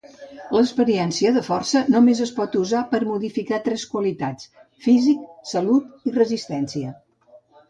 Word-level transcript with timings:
L'experiència 0.53 1.33
de 1.35 1.43
força 1.49 1.81
només 1.95 2.21
es 2.25 2.31
pot 2.39 2.57
usar 2.61 2.81
per 2.95 3.01
a 3.03 3.07
modificar 3.11 3.61
tres 3.69 3.85
qualitats: 3.93 4.49
físic, 4.87 5.23
salut 5.53 6.11
i 6.13 6.17
resistència. 6.19 6.97